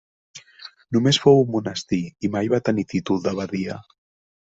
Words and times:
Només 0.97 1.21
fou 1.27 1.43
un 1.43 1.53
monestir 1.57 2.01
i 2.29 2.35
mai 2.39 2.53
va 2.57 2.65
tenir 2.71 2.91
títol 2.97 3.27
d'abadia. 3.29 3.83